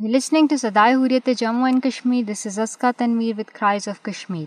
[0.00, 2.24] You're listening to Sadai Hurriyat-e Jammu and Kashmir.
[2.28, 4.46] This is Azka Tanveer with Cries of Kashmir.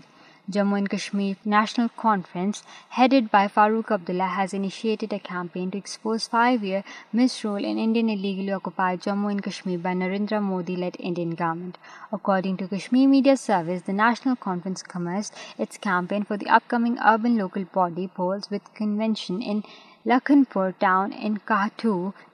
[0.56, 2.62] Jammu and Kashmir National Conference,
[2.98, 6.82] headed by Farooq Abdullah, has initiated a campaign to expose 5-year
[7.12, 11.76] misrule in Indian illegally occupied Jammu and Kashmir by Narendra Modi-led Indian government.
[12.10, 17.36] According to Kashmir Media Service, the National Conference commenced its campaign for the upcoming urban
[17.36, 19.64] local body polls with convention in
[20.08, 21.64] Lakhanpur town in کا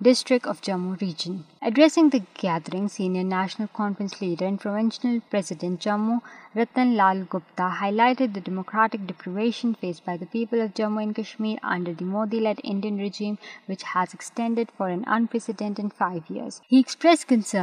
[0.04, 1.36] district of Jammu region
[1.68, 6.18] addressing the gathering senior National Conference leader president Jammu
[6.56, 7.68] Rattan Lal Gupta
[8.44, 10.60] democratic deprivation faced by the people
[11.40, 13.34] under the Modi led Indian regime
[13.68, 17.56] which extended for unprecedented five he expressed concerns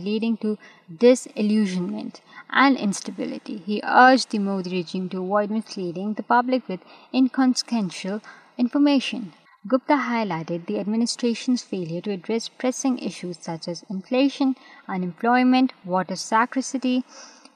[0.00, 0.54] pertaining to
[1.34, 2.16] disillusionment
[2.50, 3.58] and instability.
[3.58, 6.80] He urged the Modi regime to avoid misleading the public with
[7.12, 8.20] inconsequential
[8.56, 9.32] information.
[9.66, 14.56] Gupta highlighted the administration's failure to address pressing issues such as inflation,
[14.88, 17.04] unemployment, water scarcity,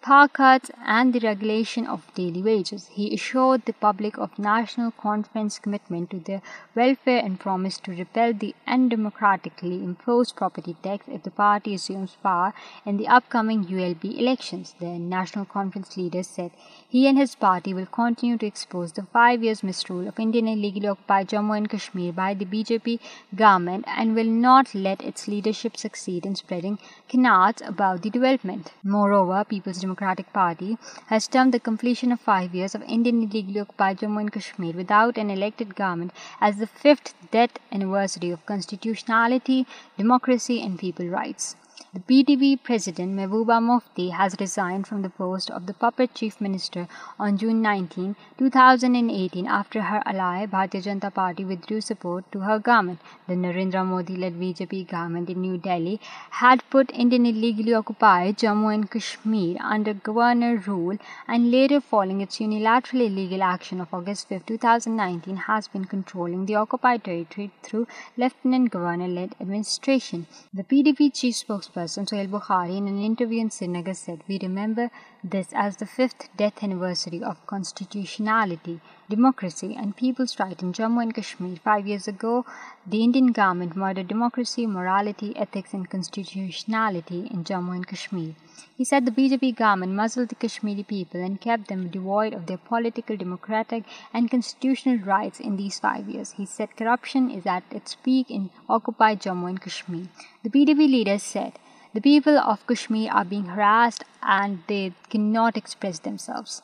[0.05, 2.88] power cuts and the regulation of daily wages.
[2.91, 6.42] He assured the public of National Conference commitment to their
[6.75, 12.52] welfare and promised to repeal the undemocratically imposed property tax if the party assumes power
[12.84, 14.75] in the upcoming ULP elections.
[14.80, 16.50] The National Conference leader said
[16.97, 20.55] he and his party will continue to expose the 5 years misrule of India and
[20.56, 22.98] illegally occupied Jammu and Kashmir by the BJP
[23.44, 26.77] government and will not let its leadership succeed in spreading
[27.08, 28.75] canards about the development.
[28.83, 33.61] Moreover, People's Democratic Democratic Party has termed the completion of 5 years of Indian illegally
[33.61, 39.66] occupied Jammu and Kashmir without an elected government as the 5th death anniversary of constitutionality,
[39.98, 41.56] democracy and people rights.
[41.94, 46.88] The PTB President Mehbooba Mufti has resigned from the post of the puppet chief minister
[47.19, 53.00] on June 19, 2018 after her ally Bharatiya Janata Party withdrew support to her government.
[53.28, 56.00] The Narendra Modi-led BJP government in New Delhi
[56.36, 60.97] had put Indian illegally occupied Jammu and Kashmir under governor rule,
[61.28, 66.54] and later, following its unilateral illegal action of August 5, 2019, has been controlling the
[66.54, 70.26] occupied territory through Lieutenant Governor-led administration.
[70.56, 74.91] The PTB chief spokesperson Sahih Bukhari, in an interview in Srinagar, said, "We remember
[75.34, 81.15] this as the 5th death anniversary of constitutionality, democracy, and people's right in Jammu and
[81.15, 81.56] Kashmir.
[81.65, 82.44] 5 years ago,
[82.87, 89.06] the Indian government murdered democracy, morality, ethics, and constitutionality in Jammu and Kashmir." He said
[89.06, 93.93] the BJP government muzzled the Kashmiri people and kept them devoid of their political, democratic,
[94.12, 96.32] and constitutional rights in these 5 years.
[96.43, 100.25] He said corruption is at its peak in occupied Jammu and Kashmir.
[100.44, 101.60] The BJP leader said,
[101.94, 106.62] the people of Kashmir are being harassed and they cannot express themselves.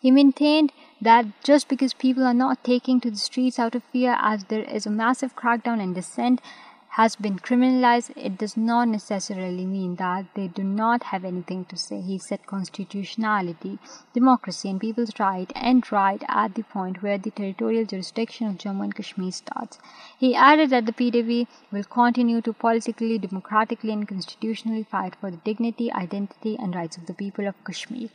[0.00, 0.72] He maintained
[1.02, 4.62] that just because people are not taking to the streets out of fear, as there
[4.62, 6.40] is a massive crackdown and dissent
[6.94, 11.76] has been criminalized, it does not necessarily mean that they do not have anything to
[11.76, 12.00] say.
[12.00, 13.78] He said constitutionality,
[14.12, 18.82] democracy and people's right end right at the point where the territorial jurisdiction of Jammu
[18.82, 19.78] and Kashmir starts.
[20.18, 25.44] He added that the PDB will continue to politically, democratically and constitutionally fight for the
[25.48, 28.08] dignity, identity and rights of the people of Kashmir.